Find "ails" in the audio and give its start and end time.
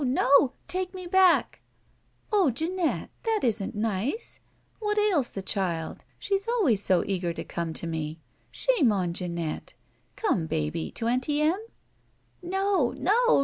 4.97-5.29